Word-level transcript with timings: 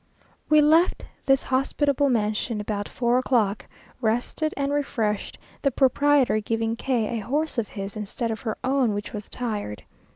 We 0.49 0.61
left 0.61 1.05
this 1.27 1.43
hospitable 1.43 2.09
mansion 2.09 2.59
about 2.59 2.89
four 2.89 3.19
o'clock, 3.19 3.67
rested 4.01 4.51
and 4.57 4.73
refreshed, 4.73 5.37
the 5.61 5.69
proprietor 5.69 6.39
giving 6.39 6.75
K 6.75 7.19
a 7.19 7.23
horse 7.23 7.59
of 7.59 7.67
his, 7.67 7.95
instead 7.95 8.31
of 8.31 8.41
her 8.41 8.57
own, 8.63 8.95
which 8.95 9.13
was 9.13 9.29
tired. 9.29 9.83